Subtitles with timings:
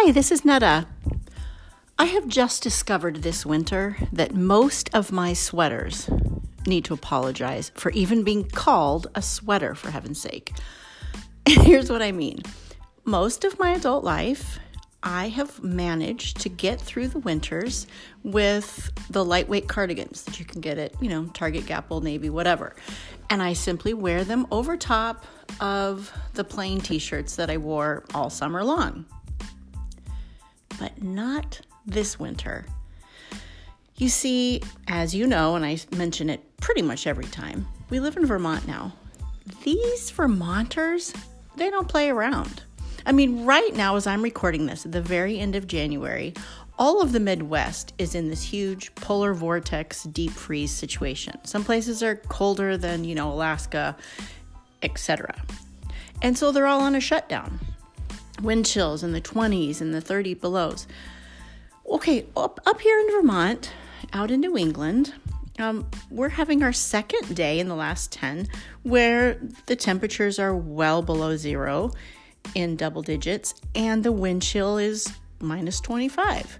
[0.00, 0.86] Hi, this is Netta.
[1.98, 6.08] I have just discovered this winter that most of my sweaters
[6.68, 10.52] need to apologize for even being called a sweater, for heaven's sake.
[11.48, 12.42] Here's what I mean
[13.04, 14.60] most of my adult life,
[15.02, 17.88] I have managed to get through the winters
[18.22, 22.30] with the lightweight cardigans that you can get at, you know, Target, Gap, Old Navy,
[22.30, 22.76] whatever.
[23.30, 25.26] And I simply wear them over top
[25.58, 29.04] of the plain t shirts that I wore all summer long.
[30.78, 32.66] But not this winter.
[33.96, 38.16] You see, as you know, and I mention it pretty much every time, we live
[38.16, 38.92] in Vermont now.
[39.64, 41.12] These Vermonters,
[41.56, 42.62] they don't play around.
[43.06, 46.34] I mean, right now, as I'm recording this at the very end of January,
[46.78, 51.34] all of the Midwest is in this huge polar vortex deep freeze situation.
[51.44, 53.96] Some places are colder than, you know, Alaska,
[54.82, 55.34] etc.
[56.22, 57.58] And so they're all on a shutdown.
[58.42, 60.86] Wind chills in the 20s and the 30 belows.
[61.88, 63.72] Okay, up, up here in Vermont,
[64.12, 65.14] out in New England,
[65.58, 68.48] um, we're having our second day in the last 10
[68.84, 71.90] where the temperatures are well below zero
[72.54, 76.58] in double digits and the wind chill is minus 25.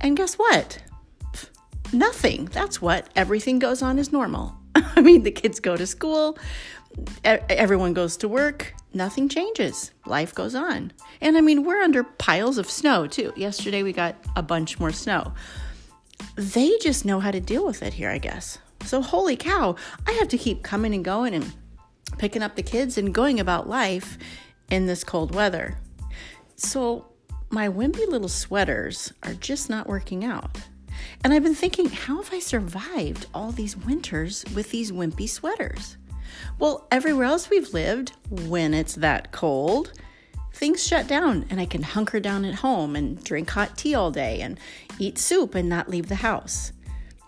[0.00, 0.78] And guess what?
[1.92, 2.46] Nothing.
[2.46, 4.56] That's what everything goes on as normal.
[4.74, 6.38] I mean, the kids go to school,
[7.24, 9.92] everyone goes to work, nothing changes.
[10.06, 10.92] Life goes on.
[11.20, 13.32] And I mean, we're under piles of snow too.
[13.36, 15.32] Yesterday we got a bunch more snow.
[16.34, 18.58] They just know how to deal with it here, I guess.
[18.84, 21.52] So, holy cow, I have to keep coming and going and
[22.18, 24.16] picking up the kids and going about life
[24.70, 25.76] in this cold weather.
[26.56, 27.06] So,
[27.50, 30.58] my wimpy little sweaters are just not working out.
[31.22, 35.96] And I've been thinking, how have I survived all these winters with these wimpy sweaters?
[36.58, 39.92] Well, everywhere else we've lived, when it's that cold,
[40.52, 44.10] things shut down and I can hunker down at home and drink hot tea all
[44.10, 44.58] day and
[44.98, 46.72] eat soup and not leave the house.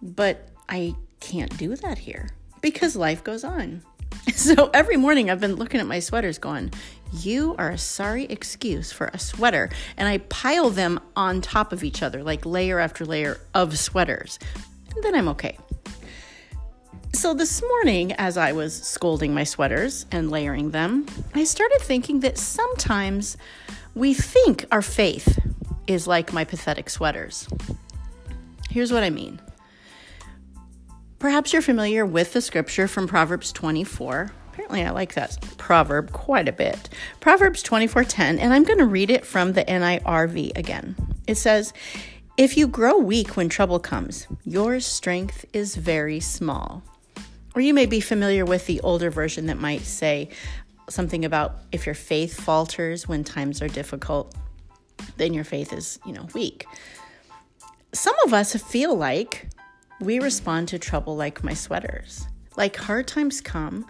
[0.00, 2.28] But I can't do that here
[2.60, 3.82] because life goes on.
[4.34, 6.72] So every morning I've been looking at my sweaters going,
[7.12, 9.70] You are a sorry excuse for a sweater.
[9.96, 14.38] And I pile them on top of each other, like layer after layer of sweaters.
[14.94, 15.58] And then I'm okay.
[17.12, 22.20] So this morning, as I was scolding my sweaters and layering them, I started thinking
[22.20, 23.36] that sometimes
[23.94, 25.38] we think our faith
[25.86, 27.48] is like my pathetic sweaters.
[28.70, 29.40] Here's what I mean
[31.18, 34.30] Perhaps you're familiar with the scripture from Proverbs 24.
[34.52, 36.88] Apparently I like that proverb quite a bit.
[37.20, 40.94] Proverbs 24:10, and I'm going to read it from the NIRV again.
[41.26, 41.72] It says,
[42.36, 46.82] "If you grow weak when trouble comes, your strength is very small."
[47.56, 50.28] Or you may be familiar with the older version that might say
[50.90, 54.34] something about if your faith falters when times are difficult,
[55.16, 56.66] then your faith is, you know, weak.
[57.94, 59.48] Some of us feel like
[60.02, 62.26] we respond to trouble like my sweaters.
[62.58, 63.86] Like hard times come,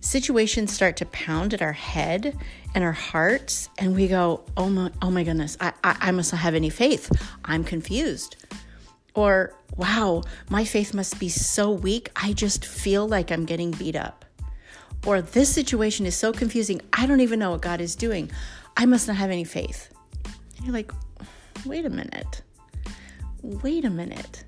[0.00, 2.36] situations start to pound at our head
[2.74, 6.32] and our hearts, and we go, "Oh my, oh my goodness, I, I, I must
[6.32, 7.12] not have any faith.
[7.44, 8.36] I'm confused."
[9.14, 12.10] Or, "Wow, my faith must be so weak.
[12.16, 14.24] I just feel like I'm getting beat up."
[15.04, 16.80] Or, "This situation is so confusing.
[16.92, 18.30] I don't even know what God is doing.
[18.76, 19.88] I must not have any faith."
[20.56, 20.92] And you're like,
[21.66, 22.42] "Wait a minute.
[23.42, 24.44] Wait a minute."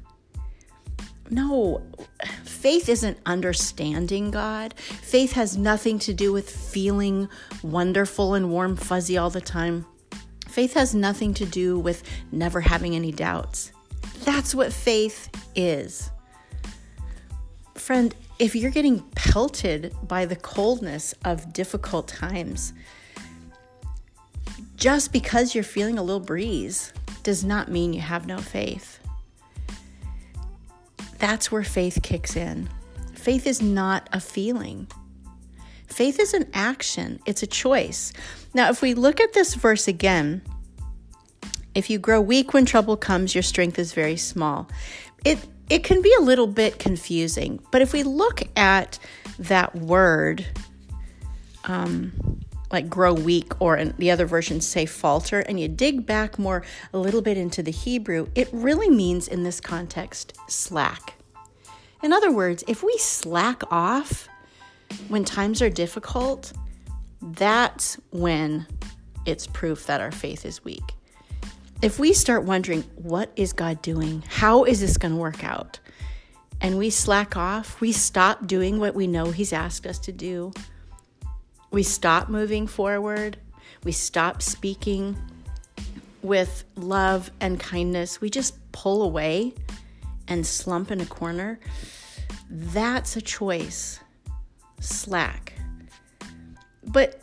[1.31, 1.83] No,
[2.45, 4.75] faith isn't understanding God.
[4.79, 7.29] Faith has nothing to do with feeling
[7.63, 9.87] wonderful and warm, fuzzy all the time.
[10.49, 13.73] Faith has nothing to do with never having any doubts.
[14.25, 16.11] That's what faith is.
[17.75, 22.73] Friend, if you're getting pelted by the coldness of difficult times,
[24.77, 26.93] just because you're feeling a little breeze
[27.23, 28.99] does not mean you have no faith.
[31.19, 32.69] That's where faith kicks in.
[33.15, 34.87] Faith is not a feeling.
[35.87, 38.13] Faith is an action, it's a choice.
[38.53, 40.43] Now, if we look at this verse again,
[41.75, 44.69] if you grow weak when trouble comes, your strength is very small.
[45.25, 45.39] It
[45.71, 48.99] it can be a little bit confusing, but if we look at
[49.39, 50.47] that word,
[51.65, 52.13] um,
[52.71, 56.63] like grow weak, or in the other versions say falter, and you dig back more
[56.93, 61.15] a little bit into the Hebrew, it really means in this context slack.
[62.03, 64.29] In other words, if we slack off
[65.09, 66.53] when times are difficult,
[67.23, 68.67] that's when
[69.25, 70.94] it's proof that our faith is weak.
[71.83, 74.25] If we start wondering, what is God doing?
[74.29, 75.79] How is this going to work out?
[76.61, 80.53] And we slack off, we stop doing what we know He's asked us to do
[81.75, 83.37] we stop moving forward,
[83.83, 85.17] we stop speaking,
[86.23, 89.53] with love and kindness, we just pull away
[90.29, 91.59] and slump in a corner,
[92.49, 94.01] that's a choice.
[94.81, 95.53] Slack.
[96.85, 97.21] But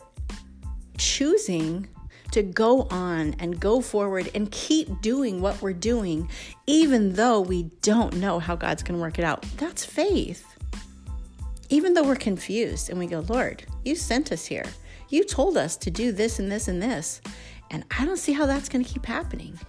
[0.98, 1.88] choosing
[2.32, 6.28] to go on and go forward and keep doing what we're doing,
[6.66, 10.46] even though we don't know how God's going to work it out, that's faith.
[11.68, 14.66] Even though we're confused and we go, Lord, you sent us here.
[15.08, 17.20] You told us to do this and this and this.
[17.70, 19.58] And I don't see how that's going to keep happening.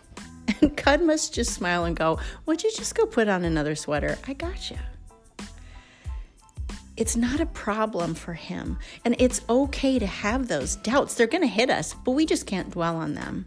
[0.61, 4.17] And God must just smile and go, Would you just go put on another sweater?
[4.27, 4.77] I got you.
[6.95, 8.77] It's not a problem for him.
[9.03, 11.15] And it's okay to have those doubts.
[11.15, 13.45] They're going to hit us, but we just can't dwell on them.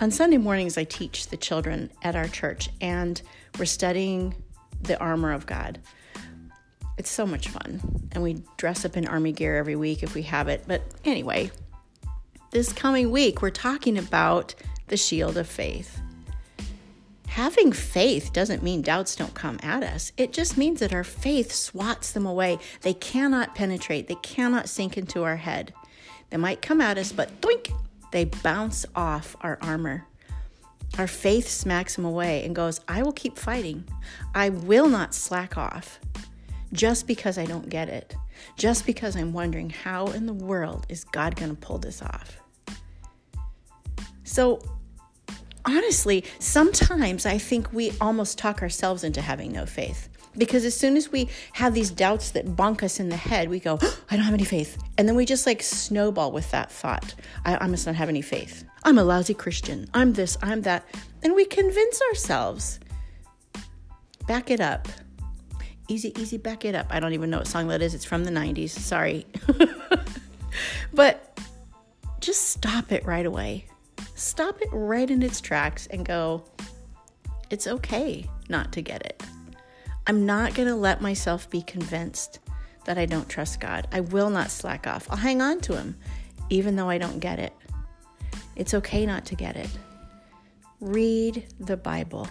[0.00, 3.20] On Sunday mornings, I teach the children at our church, and
[3.58, 4.34] we're studying
[4.82, 5.80] the armor of God.
[6.98, 7.80] It's so much fun.
[8.12, 10.64] And we dress up in army gear every week if we have it.
[10.66, 11.50] But anyway,
[12.50, 14.54] this coming week, we're talking about
[14.88, 16.00] the shield of faith.
[17.34, 20.12] Having faith doesn't mean doubts don't come at us.
[20.16, 22.60] It just means that our faith swats them away.
[22.82, 25.74] They cannot penetrate, they cannot sink into our head.
[26.30, 27.72] They might come at us, but doink,
[28.12, 30.06] they bounce off our armor.
[30.96, 33.82] Our faith smacks them away and goes, I will keep fighting.
[34.32, 35.98] I will not slack off
[36.72, 38.14] just because I don't get it,
[38.56, 42.38] just because I'm wondering how in the world is God going to pull this off.
[44.22, 44.60] So,
[45.66, 50.08] honestly, sometimes I think we almost talk ourselves into having no faith.
[50.36, 53.60] Because as soon as we have these doubts that bonk us in the head, we
[53.60, 54.78] go, oh, I don't have any faith.
[54.98, 57.14] And then we just like snowball with that thought.
[57.44, 58.64] I, I must not have any faith.
[58.82, 59.88] I'm a lousy Christian.
[59.94, 60.84] I'm this, I'm that.
[61.22, 62.80] And we convince ourselves.
[64.26, 64.88] Back it up.
[65.88, 66.86] Easy, easy, back it up.
[66.90, 67.94] I don't even know what song that is.
[67.94, 68.70] It's from the 90s.
[68.70, 69.26] Sorry.
[70.94, 71.38] but
[72.20, 73.66] just stop it right away
[74.14, 76.44] stop it right in its tracks and go,
[77.50, 79.22] it's okay not to get it.
[80.06, 82.40] I'm not going to let myself be convinced
[82.84, 83.88] that I don't trust God.
[83.92, 85.06] I will not slack off.
[85.10, 85.96] I'll hang on to Him,
[86.50, 87.52] even though I don't get it.
[88.56, 89.70] It's okay not to get it.
[90.80, 92.28] Read the Bible.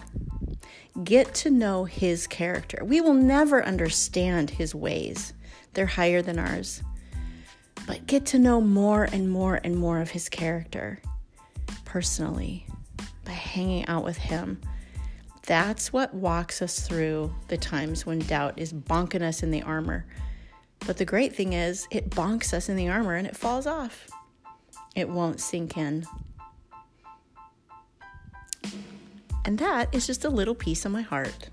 [1.02, 2.84] Get to know His character.
[2.84, 5.32] We will never understand His ways,
[5.72, 6.82] they're higher than ours.
[7.86, 11.00] But get to know more and more and more of His character
[11.94, 12.66] personally
[13.24, 14.60] by hanging out with Him.
[15.46, 20.04] That's what walks us through the times when doubt is bonking us in the armor.
[20.88, 24.08] But the great thing is, it bonks us in the armor and it falls off.
[24.96, 26.04] It won't sink in.
[29.44, 31.48] And that is just a little piece of my heart.